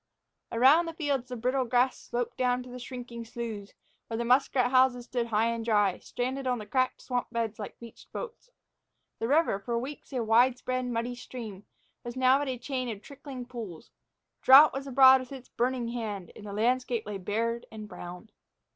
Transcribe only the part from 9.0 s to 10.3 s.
The river, for weeks a